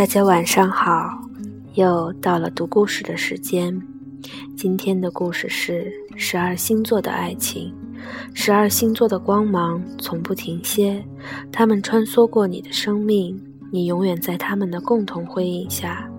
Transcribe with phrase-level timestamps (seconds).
[0.00, 1.10] 大家晚上好，
[1.74, 3.78] 又到了读故事的时间。
[4.56, 7.70] 今天的故事是十二星座的爱情。
[8.32, 11.04] 十二星座的光芒从不停歇，
[11.52, 13.38] 他们穿梭过你的生命，
[13.70, 16.10] 你永远在他们的共同辉映下。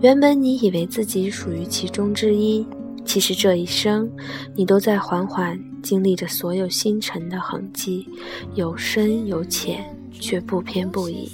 [0.00, 2.66] 原本你以为自己属于其中之一，
[3.04, 4.10] 其实这一生，
[4.54, 8.08] 你都在缓缓经历着所有星辰的痕迹，
[8.54, 11.30] 有深有浅，却不偏不倚。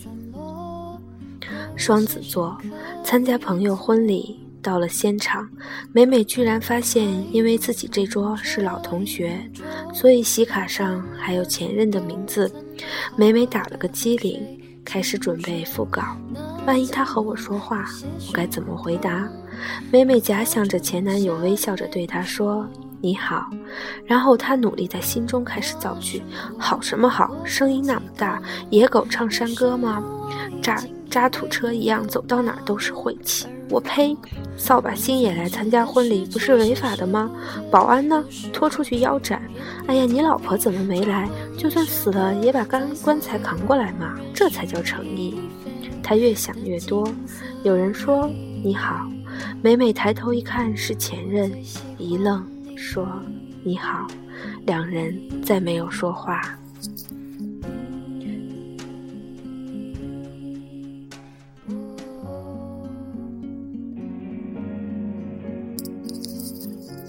[1.76, 2.56] 双子座
[3.04, 5.48] 参加朋友婚礼，到了现场，
[5.92, 9.38] 美美居然发现，因为自己这桌是老同学，
[9.92, 12.52] 所以喜卡上还有前任的名字。
[13.16, 14.40] 美美打了个机灵，
[14.84, 16.16] 开始准备复稿。
[16.66, 17.84] 万一他和我说话，
[18.28, 19.28] 我该怎么回答？
[19.90, 22.68] 美美假想着前男友微笑着对她说
[23.00, 23.50] ：“你好。”
[24.06, 26.22] 然后她努力在心中开始造句
[26.58, 27.34] ：“好什么好？
[27.44, 30.04] 声音那么大，野狗唱山歌吗？
[30.62, 30.80] 扎
[31.12, 33.46] 渣土车一样，走到哪儿都是晦气。
[33.68, 34.16] 我呸！
[34.56, 37.30] 扫把星也来参加婚礼，不是违法的吗？
[37.70, 38.24] 保安呢？
[38.50, 39.42] 拖出去腰斩！
[39.86, 41.28] 哎呀，你老婆怎么没来？
[41.58, 45.38] 就算死了，也把棺棺材扛过来嘛，这才叫诚意。”
[46.02, 47.06] 他越想越多。
[47.62, 48.26] 有人说
[48.64, 49.06] ：“你好。”
[49.60, 51.52] 美美抬头一看是前任，
[51.98, 52.42] 一愣，
[52.74, 53.06] 说
[53.62, 54.06] ：“你好。”
[54.64, 56.40] 两人再没有说话。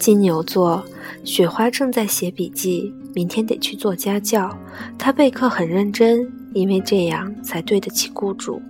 [0.03, 0.83] 金牛座，
[1.23, 4.53] 雪花正在写笔记，明天得去做家教。
[4.99, 8.61] 她备课很认真，因为这样才对得起雇主。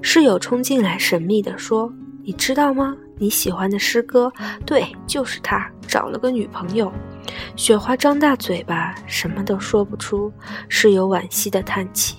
[0.00, 1.92] 室友冲进来，神秘地说
[2.24, 2.96] ：“你知道吗？
[3.18, 4.32] 你喜欢的师哥，
[4.64, 6.90] 对，就是他，找了个女朋友。”
[7.54, 10.32] 雪花张大嘴巴，什么都说不出。
[10.70, 12.16] 室友惋惜地叹气：“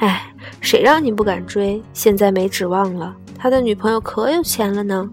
[0.00, 0.22] 哎，
[0.62, 1.82] 谁让你不敢追？
[1.92, 3.14] 现在没指望了。
[3.36, 5.06] 他的女朋友可有钱了呢。”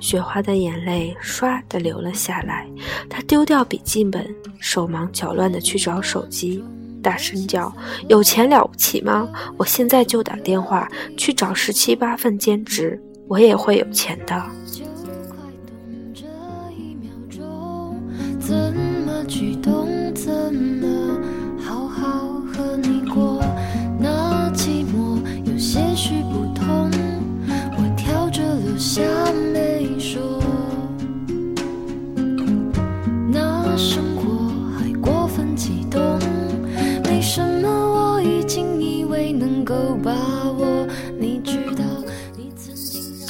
[0.00, 2.66] 雪花的眼泪唰地流了下来，
[3.08, 4.26] 她丢掉笔记本，
[4.58, 6.62] 手忙脚乱地去找手机。
[7.00, 7.72] 大声叫
[8.08, 9.28] ：“有钱了不起吗？
[9.56, 14.42] 我现在就打电话去找十七八份兼职，我也会有钱的。”
[18.40, 18.74] 怎
[19.06, 19.87] 么举动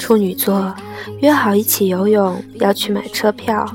[0.09, 0.75] 处女座
[1.21, 3.71] 约好一起游泳，要去买车票。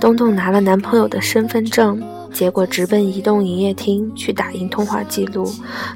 [0.00, 2.02] 东东拿了男朋友的身份证，
[2.32, 5.48] 结果直奔移动营业厅去打印通话记录。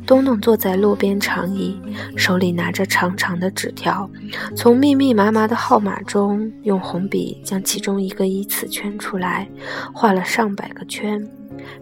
[0.07, 1.77] 东东坐在路边长椅，
[2.15, 4.09] 手里拿着长长的纸条，
[4.55, 9.49] 从密密麻麻的号码中用红笔将其中一个依次圈出来，
[9.93, 11.21] 画了上百个圈。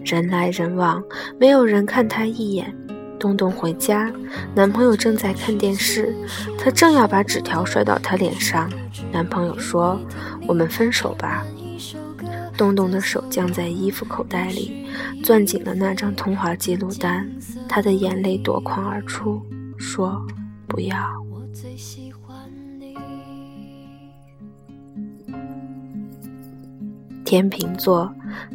[0.02, 1.02] 人来人往，
[1.38, 2.74] 没有人看他一眼。
[3.18, 4.10] 东东回家，
[4.54, 6.14] 男朋友正在看电视，
[6.58, 8.70] 她正要把纸条摔到他脸上。
[9.12, 10.00] 男朋友说
[10.46, 11.44] ：“我们分手吧。”
[12.56, 14.86] 东东的手僵在衣服口袋里，
[15.22, 17.28] 攥紧了那张通话记录单，
[17.68, 19.40] 他的眼泪夺眶而出，
[19.76, 20.20] 说
[20.66, 20.96] ：“不要。”
[27.28, 28.10] 天秤座。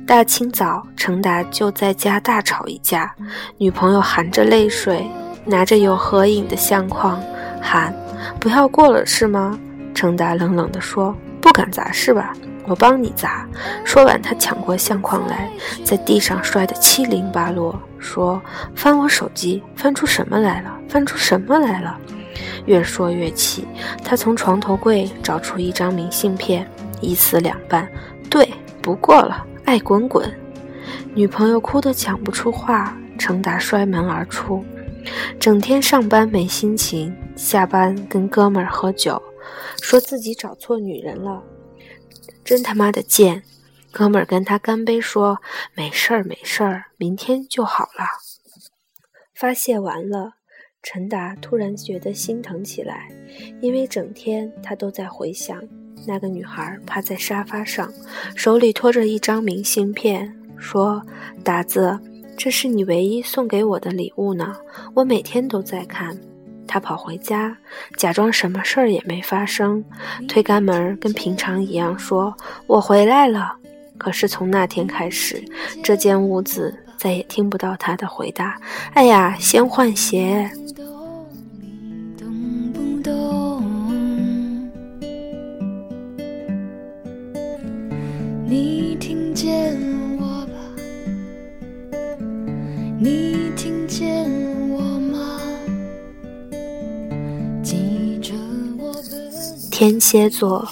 [0.08, 3.14] 大清早，程达就在家大吵一架，
[3.60, 5.08] 女朋友含着泪水，
[5.46, 7.22] 拿着有合影的相框，
[7.62, 7.94] 喊
[8.42, 9.60] ：“不要过了是吗？”
[9.94, 12.34] 程达冷冷地说：“不敢砸是吧？
[12.66, 13.48] 我帮你砸。”
[13.86, 15.48] 说完，他抢过相框来，
[15.86, 18.42] 在地上摔得七零八落，说
[18.76, 20.76] ：“翻我手机，翻出什么来了？
[20.90, 21.96] 翻出什么来了？”
[22.66, 23.68] 越说越气，
[24.04, 26.68] 他从床头柜找出一张明信片，
[27.02, 27.88] 一撕两半，
[28.32, 28.52] 对，
[28.84, 29.48] 不过了。
[29.64, 30.30] 爱滚滚，
[31.16, 34.64] 女朋友哭得讲不出话，程达摔门而出。
[35.40, 39.22] 整天上班没心情，下班跟哥们儿喝酒，
[39.82, 41.42] 说自己找错女人了，
[42.44, 43.42] 真他妈的贱。
[43.90, 45.38] 哥们儿跟他干杯，说
[45.76, 48.06] 没事儿没事儿，明天就好了。
[49.34, 50.34] 发泄完了，
[50.82, 53.08] 陈达突然觉得心疼起来，
[53.62, 55.62] 因为整天他都在回想。
[56.06, 57.92] 那个女孩趴在沙发上，
[58.36, 61.02] 手里托着一张明信片，说
[61.44, 62.00] ：“达子，
[62.38, 64.56] 这是你唯一送给我的礼物呢，
[64.94, 66.18] 我每天都在看。”
[66.68, 67.56] 他跑回家，
[67.98, 69.84] 假装什么事儿也没发生，
[70.28, 72.36] 推开门，跟平常一样说
[72.68, 73.54] ：“我回来了。”
[73.98, 75.44] 可是从那天开始，
[75.84, 78.60] 这间屋子再也听不到他的回答。
[78.94, 80.50] 哎呀，先换鞋。
[93.04, 94.30] 你听见
[95.12, 95.42] 吗？
[99.70, 100.66] 天蝎座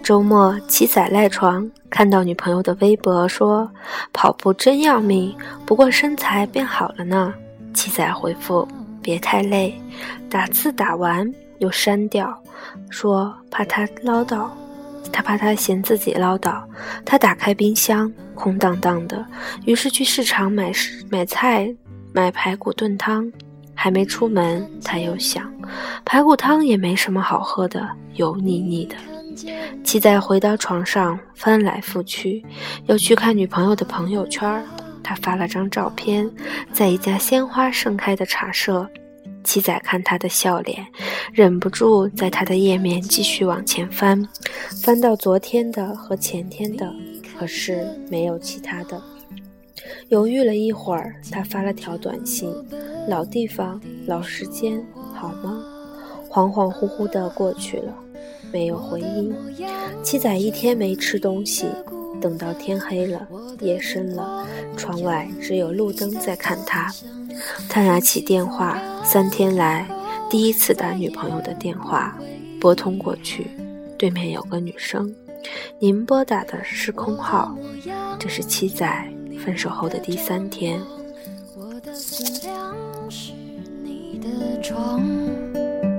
[0.00, 3.68] 周末七仔赖床看到女朋友的微博说
[4.12, 5.34] 跑步真要命
[5.66, 7.34] 不过身材变好了呢。
[7.74, 8.68] 七仔回复
[9.02, 9.74] 别太累
[10.30, 11.28] 打字打完
[11.58, 12.32] 又删掉。
[12.90, 14.48] 说怕她唠叨。
[15.10, 16.62] 他怕他嫌自己唠叨。
[17.04, 19.24] 他打开冰箱，空荡荡的，
[19.64, 20.70] 于是去市场买
[21.10, 21.74] 买菜，
[22.12, 23.32] 买排骨炖汤。
[23.74, 25.50] 还没出门，他又想，
[26.04, 28.94] 排骨汤也没什么好喝的，油腻腻的。
[29.82, 32.44] 七仔回到床上，翻来覆去，
[32.86, 34.62] 又去看女朋友的朋友圈。
[35.02, 36.30] 他发了张照片，
[36.70, 38.88] 在一家鲜花盛开的茶社。
[39.44, 40.86] 七仔看他的笑脸，
[41.32, 44.28] 忍不住在他的页面继续往前翻，
[44.84, 46.92] 翻到昨天的和前天的，
[47.38, 49.02] 可是没有其他的。
[50.08, 52.52] 犹豫了一会儿，他发了条短信
[53.08, 54.84] ：“老地方，老时间，
[55.14, 55.64] 好吗？”
[56.30, 57.94] 恍恍惚惚的过去了，
[58.52, 59.34] 没有回音。
[60.02, 61.66] 七仔一天没吃东西，
[62.20, 63.26] 等到天黑了，
[63.60, 64.46] 夜深了，
[64.76, 66.92] 窗外只有路灯在看他。
[67.68, 69.86] 他拿起电话，三天来
[70.30, 72.16] 第一次打女朋友的电话，
[72.60, 73.50] 拨通过去，
[73.98, 75.14] 对面有个女生
[75.78, 77.54] ：“您拨打的是空号，
[78.18, 79.08] 这是七仔。”
[79.44, 80.80] 分手后的第三天，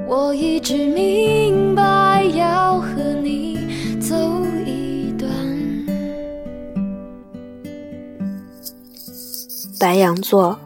[0.08, 2.88] 我一直明白要和
[3.22, 3.58] 你
[4.00, 4.16] 走
[4.66, 5.30] 一段。
[9.78, 10.58] 白羊座，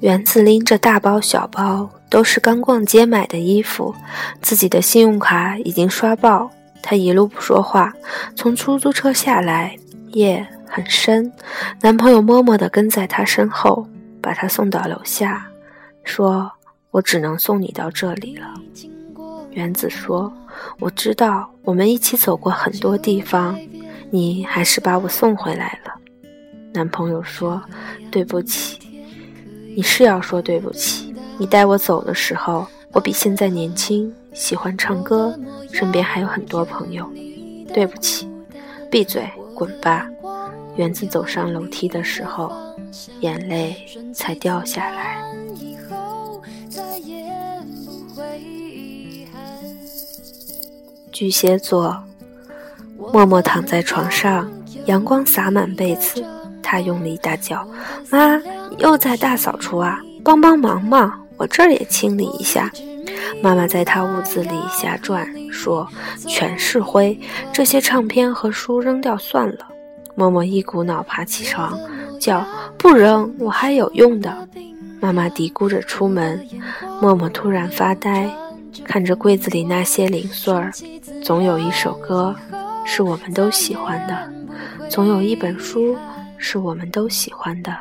[0.00, 3.94] 园子拎着大包小包，都是刚逛街买的衣服，
[4.40, 6.50] 自己的信用卡已经刷爆。
[6.82, 7.92] 他一路不说话，
[8.36, 9.76] 从出租车下来，
[10.12, 10.46] 夜。
[10.66, 11.32] 很深，
[11.82, 13.86] 男朋友默默地跟在她身后，
[14.20, 15.46] 把她送到楼下，
[16.02, 16.50] 说
[16.90, 18.52] ：“我只能送你到这里了。”
[19.52, 20.32] 原子说
[20.80, 23.56] ：“我知道，我们一起走过很多地方，
[24.10, 25.94] 你还是把我送回来了。”
[26.74, 27.62] 男朋友说
[28.10, 28.80] ：“对不起，
[29.76, 31.14] 你是要说对不起。
[31.36, 35.36] 你带我走的时候，我比现在年轻，喜欢唱歌，
[35.72, 37.08] 身边还有很多朋友。
[37.72, 38.28] 对不起，
[38.90, 40.06] 闭嘴，滚吧。”
[40.76, 42.52] 园子走上楼梯的时候，
[43.20, 43.76] 眼泪
[44.12, 45.22] 才掉下来。
[51.12, 51.96] 巨蟹座，
[53.12, 54.50] 默默躺在床上，
[54.86, 56.24] 阳光洒满被子，
[56.64, 57.64] 他用力大叫
[58.10, 58.40] ：“妈，
[58.78, 60.00] 又在大扫除啊！
[60.24, 62.72] 帮帮忙嘛，我这儿也清理一下。”
[63.42, 65.86] 妈妈在他屋子里瞎转，说
[66.26, 67.18] ：“全是灰，
[67.52, 69.58] 这些唱片和书扔掉算了。”
[70.16, 71.78] 默默一股脑爬起床，
[72.18, 72.46] 叫
[72.78, 74.48] 不扔，我还有用的。
[75.00, 76.40] 妈妈嘀咕着出门，
[77.00, 78.30] 默默突然发呆，
[78.84, 80.72] 看着柜子里那些零碎儿。
[81.22, 82.34] 总有一首歌
[82.86, 85.96] 是我们都喜欢的，总有一本书
[86.38, 87.76] 是我们都喜欢的，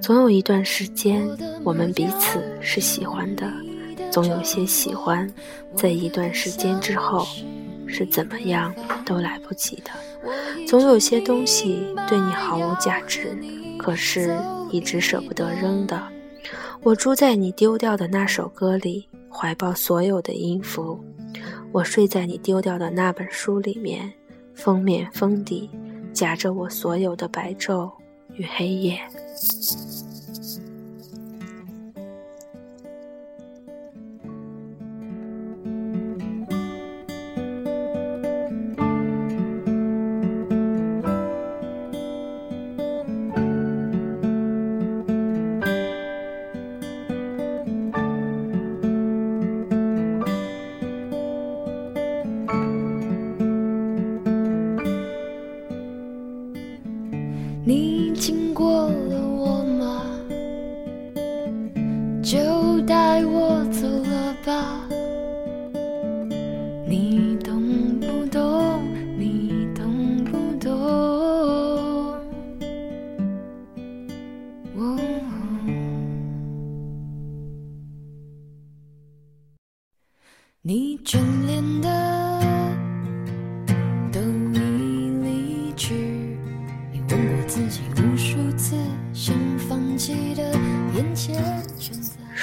[0.00, 1.26] 总有一段时间
[1.64, 3.50] 我们彼此是喜欢的，
[4.10, 5.30] 总有些喜欢，
[5.74, 7.26] 在一段时间之后
[7.86, 8.74] 是怎么样
[9.04, 9.90] 都来不及的。
[10.66, 13.36] 总有些东西对你毫无价值，
[13.78, 14.38] 可是
[14.70, 16.02] 一直舍不得扔的。
[16.82, 20.98] 我住在你丢掉的那首歌里，怀抱所有的音符；
[21.70, 24.12] 我睡在你丢掉的那本书里面，
[24.54, 25.70] 封面封底
[26.12, 27.90] 夹着我所有的白昼
[28.34, 29.00] 与黑夜。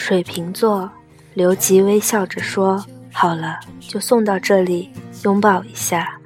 [0.09, 0.89] 水瓶座，
[1.35, 4.89] 刘吉微笑着说：“好了，就送到这里，
[5.23, 6.17] 拥抱一下。”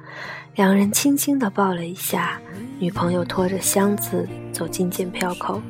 [0.56, 2.40] 两人轻轻地抱了一下。
[2.78, 5.60] 女朋友拖着箱子走进检票口，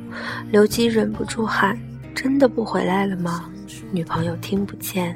[0.49, 1.77] 刘吉忍不住喊
[2.15, 3.49] ：“真的不回来了吗？”
[3.91, 5.13] 女朋友听不见，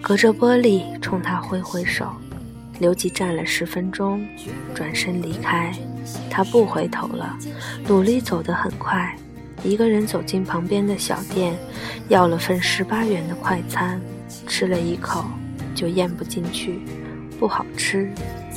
[0.00, 2.08] 隔着玻璃冲他挥挥手。
[2.78, 4.24] 刘吉站了十分钟，
[4.72, 5.72] 转身离开。
[6.30, 7.36] 他不回头了，
[7.88, 9.12] 努力走得很快。
[9.62, 11.56] 一个人走进旁边的小店，
[12.08, 14.00] 要了份十八元的快餐，
[14.46, 15.24] 吃了一口
[15.74, 16.80] 就咽不进去，
[17.38, 18.08] 不好吃，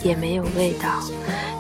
[0.04, 1.04] 也没有味道。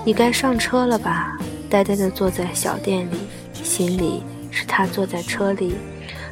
[0.05, 1.38] 你该上车了吧？
[1.69, 3.17] 呆呆地坐在小店里，
[3.63, 5.75] 心里是他坐在车里，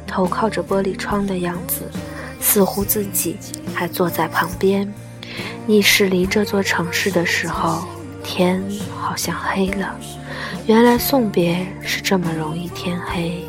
[0.06, 1.82] 头靠着玻璃窗的样子，
[2.40, 3.36] 似乎自己
[3.74, 4.92] 还坐在旁边。
[5.66, 7.86] 你驶离这座城市的时候，
[8.24, 8.62] 天
[8.96, 9.94] 好像黑了。
[10.68, 13.42] 原来送别是这么容易天黑。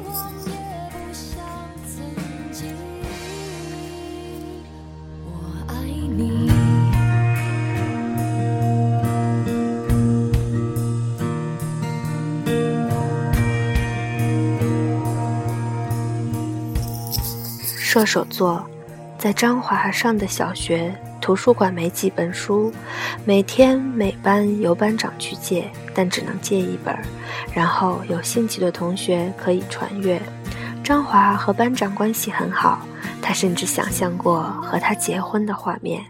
[17.78, 18.66] 射手座，
[19.18, 20.96] 在张华上的小学。
[21.30, 22.74] 图书馆没几本书，
[23.24, 26.98] 每天每班由班长去借，但只能借一本，
[27.54, 30.20] 然后有兴趣的同学可以传阅。
[30.84, 32.84] 张华和班长关系很好，
[33.22, 36.04] 他甚至想象过和他结婚的画面，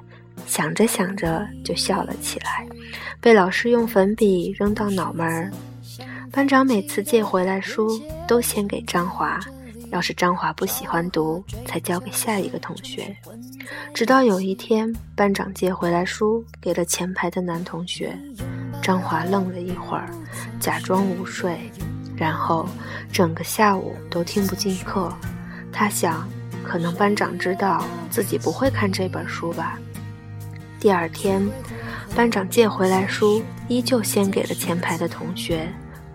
[0.48, 2.66] 想着想着就笑了起来，
[3.20, 5.52] 被老师用粉笔扔到脑门儿。
[6.32, 9.38] 班长每次借回来书都先给张华。
[9.92, 13.16] 要是张华不喜欢读，才交给下一个同学。
[13.94, 18.18] 直到有一天，班长借回来书给了前排的男同学，
[18.82, 20.10] 张华愣了一会儿，
[20.60, 21.60] 假装午睡，
[22.16, 22.68] 然后
[23.12, 25.12] 整个下午都听不进课。
[25.72, 26.28] 他想，
[26.64, 29.80] 可能班长知道自己不会看这本书吧。
[30.80, 31.46] 第二天，
[32.16, 35.68] 班长借回来书，依旧先给了前排的同学。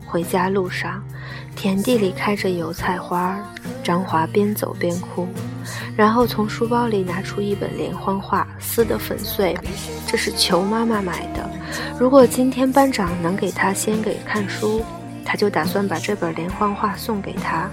[0.06, 1.02] 回家路上，
[1.56, 3.36] 田地里开着油菜花。
[3.84, 5.28] 张华边走边哭，
[5.94, 9.54] 然后从书包里拿出一本连环画，撕得粉碎。
[10.06, 11.48] 这是求妈妈买的。
[11.98, 14.82] 如果今天班长能给他先给看书，
[15.24, 17.70] 他就打算把这本连环画送给他。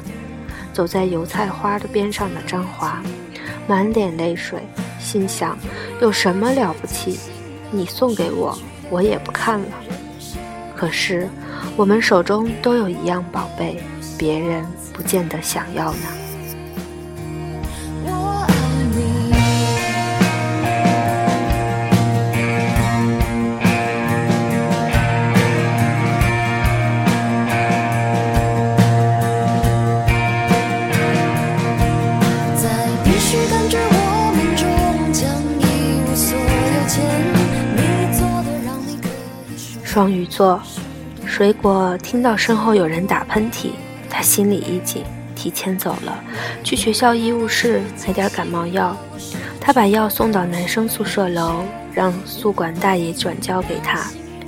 [0.73, 3.01] 走在油菜花的边上的张华，
[3.67, 4.59] 满脸泪水，
[4.99, 5.57] 心想：
[6.01, 7.17] 有什么了不起？
[7.71, 8.57] 你送给我，
[8.89, 9.67] 我也不看了。
[10.75, 11.29] 可是。
[11.77, 13.81] 我们手中都有一样宝贝，
[14.21, 14.63] 别人
[14.93, 15.97] 不见得想要呢。
[39.83, 40.61] 双鱼座。
[41.31, 43.71] 水果听到身后有人打喷嚏，
[44.11, 45.03] 他心里一紧，
[45.35, 46.23] 提前走了，
[46.63, 48.95] 去学校医务室买点感冒药。
[49.59, 51.63] 他把药送到男生宿舍楼，
[51.93, 54.05] 让宿管大爷转交给他。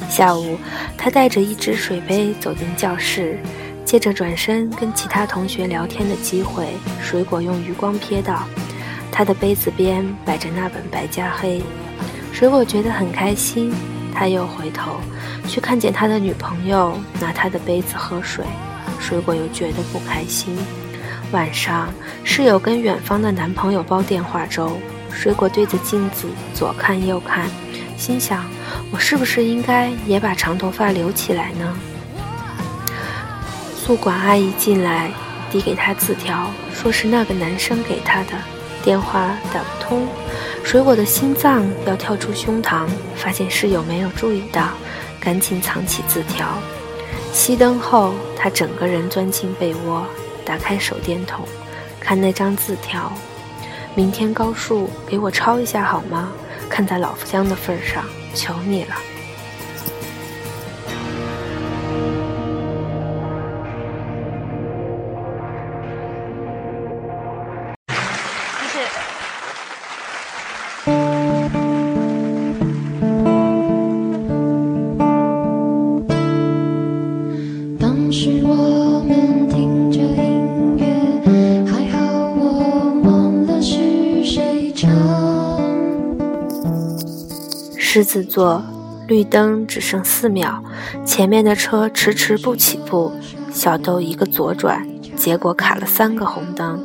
[0.09, 0.57] 下午，
[0.97, 3.39] 他带着一只水杯走进教室，
[3.85, 6.67] 借着转身跟其他同学聊天的机会，
[7.01, 8.43] 水果用余光瞥到
[9.11, 11.59] 他的杯子边摆着那本《白加黑》，
[12.33, 13.73] 水果觉得很开心。
[14.15, 14.97] 他又回头，
[15.47, 18.45] 却看见他的女朋友拿他的杯子喝水，
[19.03, 20.55] 水果又觉得不开心。
[21.33, 21.93] 晚上，
[22.23, 24.77] 室友跟远方的男朋友煲电话粥，
[25.11, 27.49] 水果对着镜子左看右看，
[27.97, 28.45] 心想：
[28.91, 31.75] 我是不是应该也把长头发留起来呢？
[33.75, 35.11] 宿管阿姨进来，
[35.51, 38.29] 递给他字条，说是那个男生给他的，
[38.81, 40.07] 电话打不通。
[40.63, 44.69] 水果的心脏要跳出胸膛，发现室友没有注意到，
[45.19, 46.47] 赶紧藏起字条。
[47.33, 50.05] 熄灯后，他整个人钻进被窝，
[50.45, 51.43] 打开手电筒，
[51.99, 53.11] 看那张字条
[53.95, 56.31] ：“明天高数给我抄一下好吗？
[56.69, 58.95] 看在老乡的份上，求你了。”
[87.95, 88.59] 狮子座，
[89.07, 90.59] 绿灯只剩四秒，
[91.05, 93.11] 前面的车迟迟不起步。
[93.51, 94.83] 小豆一个左转，
[95.15, 96.83] 结果卡了三个红灯。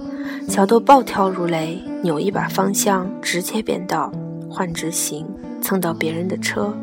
[0.51, 4.13] 小豆暴跳如雷，扭一把方向，直接变道
[4.51, 5.27] 换直行，
[5.63, 6.77] 蹭到别人的车。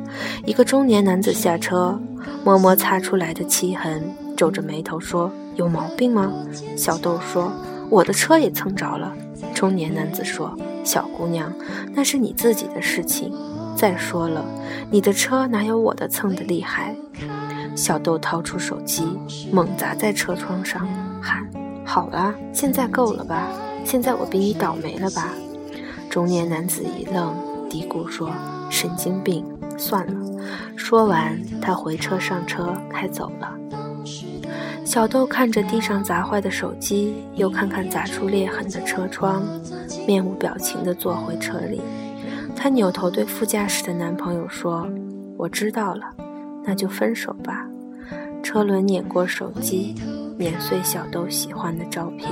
[0.44, 2.00] 一个中年男子下车，
[2.44, 6.34] 摸摸擦出来的漆痕，皱着眉头说：“有毛病吗？”
[6.75, 7.51] 小豆说
[7.91, 9.13] ：“我的车也蹭着了。”
[9.53, 11.53] 中年男子说：“小姑娘，
[11.94, 13.32] 那是你自己的事情。”
[13.75, 14.44] 再说了，
[14.89, 16.96] 你的车哪有我的蹭的厉害？
[17.75, 19.05] 小豆掏出手机，
[19.51, 20.88] 猛砸在车窗上，
[21.22, 21.46] 喊
[21.86, 23.50] ：“好了，现在够了吧？
[23.84, 25.34] 现在我比你倒霉了吧？”
[26.10, 27.36] 中年男子一愣，
[27.70, 28.32] 嘀咕说
[28.72, 29.46] ：“神经病，
[29.77, 30.13] 算了。”
[30.77, 33.53] 说完，他回车上车开走了。
[34.86, 39.44] 小豆看着地上砸坏的手机，又看看砸出裂痕的车窗，
[40.08, 41.82] 面无表情地坐回车里。
[42.65, 44.89] 她扭头对副驾驶的男朋友说
[45.38, 46.01] ：“我知道了，
[46.63, 47.63] 那就分手吧。”
[48.41, 49.93] 车轮碾过手机，
[50.36, 52.27] 碾碎小豆喜欢的照片。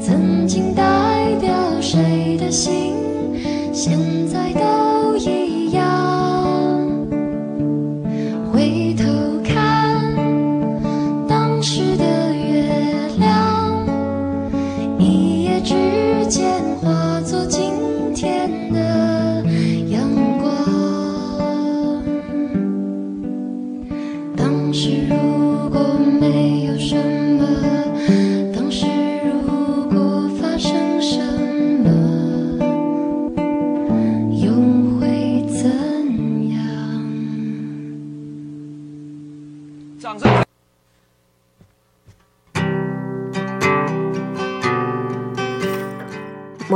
[0.00, 2.92] 曾经代表谁的心，
[3.72, 5.43] 现在都已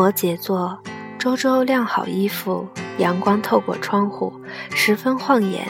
[0.09, 0.79] 摩羯座，
[1.19, 4.33] 周周晾好衣服，阳光透过窗户，
[4.71, 5.69] 十分晃眼。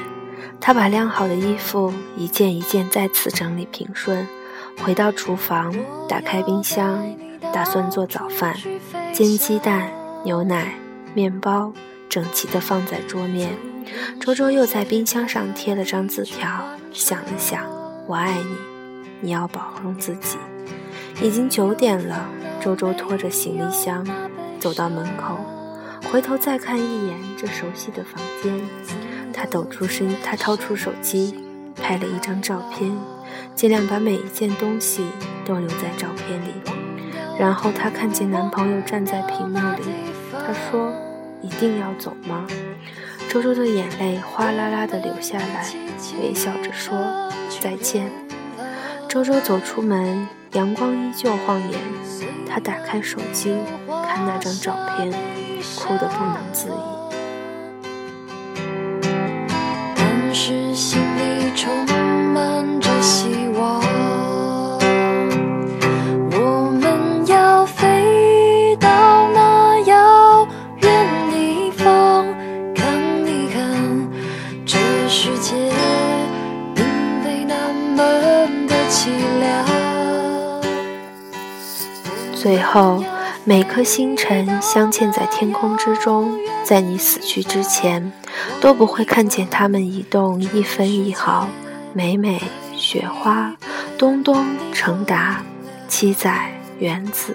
[0.60, 4.24] 他把晾好的衣服一件一件再次整理平顺，
[4.80, 5.74] 回到厨房，
[6.08, 7.04] 打开冰箱，
[7.52, 8.54] 打算做早饭，
[9.12, 9.90] 煎鸡蛋、
[10.22, 10.72] 牛奶、
[11.14, 11.72] 面包，
[12.08, 13.50] 整齐地放在桌面。
[14.20, 16.48] 周周又在冰箱上贴了张字条，
[16.92, 17.64] 想了想
[18.06, 18.56] ：“我爱你，
[19.20, 20.38] 你要保护自己。”
[21.20, 22.28] 已经九点了，
[22.60, 24.06] 周周拖着行李箱
[24.60, 25.36] 走到门口，
[26.10, 28.54] 回头再看一眼这熟悉的房间，
[29.32, 31.34] 他抖出身，他掏出手机
[31.74, 32.96] 拍了一张照片，
[33.54, 35.04] 尽量把每一件东西
[35.44, 36.54] 都留在照片里。
[37.36, 39.84] 然后他看见男朋友站在屏幕里，
[40.32, 40.92] 他说
[41.42, 42.46] ：“一定要走吗？”
[43.28, 45.66] 周周的眼泪哗啦啦地流下来，
[46.22, 46.96] 微笑着说
[47.60, 48.10] ：“再见。”
[49.08, 51.78] 周周走出门，阳光依旧晃眼。
[52.48, 53.54] 他打开手机，
[53.86, 55.10] 看那张照片，
[55.76, 56.97] 哭得不能自已。
[82.70, 83.02] 后，
[83.44, 88.12] 每颗星辰镶嵌在天空之中，在你死去之前，
[88.60, 91.48] 都不会看见它们移动一分一毫。
[91.94, 92.42] 美美、
[92.76, 93.56] 雪花、
[93.96, 95.42] 东东、程达、
[95.88, 96.30] 七仔、
[96.78, 97.34] 原子、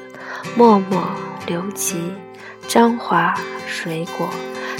[0.56, 1.04] 默默、
[1.48, 2.14] 刘吉、
[2.68, 3.34] 张华、
[3.66, 4.30] 水果、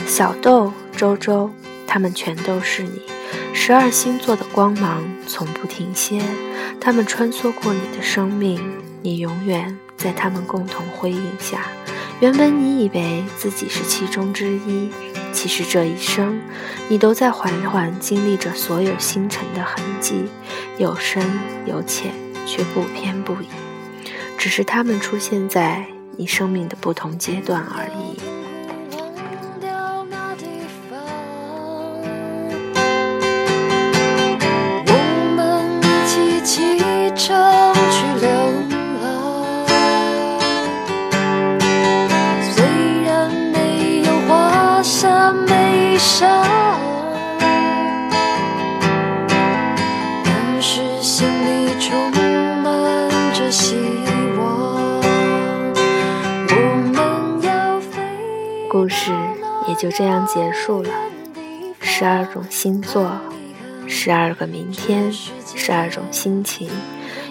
[0.06, 1.50] 小豆、周周，
[1.88, 3.02] 他们全都是你。
[3.56, 6.22] 十二星座的光芒从不停歇，
[6.80, 8.62] 他们穿梭过你的生命，
[9.02, 11.68] 你永远在他们共同辉映下。
[12.20, 14.90] 原本你以为自己是其中之一，
[15.34, 16.40] 其实这一生，
[16.88, 20.26] 你都在缓缓经历着所有星辰的痕迹，
[20.78, 21.22] 有深
[21.66, 22.14] 有浅，
[22.46, 23.48] 却不偏不倚。
[24.38, 28.23] 只是他们出现在你生命的不同阶段而已。
[60.66, 60.90] 束了。
[61.82, 63.12] 十二种星座，
[63.86, 66.70] 十二个明天，十二种心情。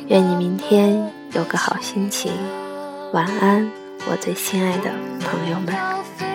[0.09, 2.31] 愿你明天有个好心情。
[3.15, 3.67] 晚安，
[4.11, 6.32] 我最亲爱的朋友们。